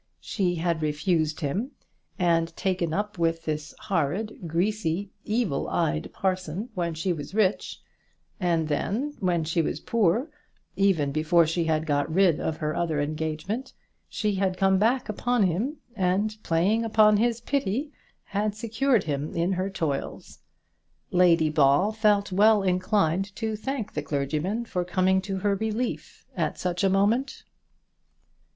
She 0.19 0.55
had 0.55 0.81
refused 0.81 1.41
him, 1.41 1.73
and 2.17 2.55
taken 2.57 2.91
up 2.91 3.19
with 3.19 3.45
this 3.45 3.75
horrid, 3.81 4.47
greasy, 4.47 5.11
evil 5.25 5.69
eyed 5.69 6.11
parson 6.11 6.69
when 6.73 6.95
she 6.95 7.13
was 7.13 7.35
rich; 7.35 7.79
and 8.39 8.67
then, 8.67 9.13
when 9.19 9.43
she 9.43 9.61
was 9.61 9.79
poor, 9.79 10.31
even 10.75 11.11
before 11.11 11.45
she 11.45 11.65
had 11.65 11.85
got 11.85 12.11
rid 12.11 12.39
of 12.39 12.57
her 12.57 12.75
other 12.75 12.99
engagement, 12.99 13.73
she 14.09 14.33
had 14.33 14.57
come 14.57 14.79
back 14.79 15.07
upon 15.07 15.43
him, 15.43 15.77
and, 15.95 16.35
playing 16.41 16.83
upon 16.83 17.17
his 17.17 17.39
pity, 17.39 17.91
had 18.23 18.55
secured 18.55 19.03
him 19.03 19.35
in 19.35 19.51
her 19.51 19.69
toils. 19.69 20.39
Lady 21.11 21.51
Ball 21.51 21.91
felt 21.91 22.31
well 22.31 22.63
inclined 22.63 23.35
to 23.35 23.55
thank 23.55 23.93
the 23.93 24.01
clergyman 24.01 24.65
for 24.65 24.83
coming 24.83 25.21
to 25.21 25.37
her 25.37 25.53
relief 25.53 26.25
at 26.35 26.57
such 26.57 26.83
a 26.83 26.89
moment. 26.89 27.43